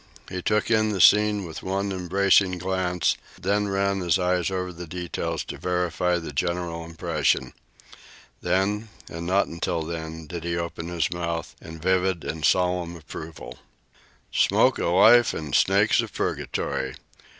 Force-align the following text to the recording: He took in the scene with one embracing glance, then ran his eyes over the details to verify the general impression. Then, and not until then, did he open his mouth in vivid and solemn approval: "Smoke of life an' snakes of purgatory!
He 0.29 0.41
took 0.41 0.71
in 0.71 0.89
the 0.89 0.99
scene 0.99 1.45
with 1.45 1.61
one 1.61 1.91
embracing 1.91 2.57
glance, 2.57 3.17
then 3.39 3.67
ran 3.67 3.99
his 3.99 4.17
eyes 4.17 4.49
over 4.49 4.73
the 4.73 4.87
details 4.87 5.43
to 5.43 5.59
verify 5.59 6.17
the 6.17 6.33
general 6.33 6.83
impression. 6.83 7.53
Then, 8.41 8.89
and 9.07 9.27
not 9.27 9.45
until 9.45 9.83
then, 9.83 10.25
did 10.25 10.43
he 10.43 10.57
open 10.57 10.87
his 10.87 11.13
mouth 11.13 11.55
in 11.61 11.77
vivid 11.79 12.23
and 12.23 12.43
solemn 12.43 12.95
approval: 12.95 13.59
"Smoke 14.31 14.79
of 14.79 14.89
life 14.93 15.35
an' 15.35 15.53
snakes 15.53 15.99
of 16.01 16.11
purgatory! 16.11 16.95